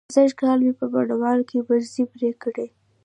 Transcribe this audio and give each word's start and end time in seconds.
سږکال 0.15 0.59
مې 0.65 0.73
په 0.79 0.85
بڼوال 0.93 1.39
کې 1.49 1.57
برځې 1.67 2.03
پرې 2.13 2.29
کړې. 2.43 2.67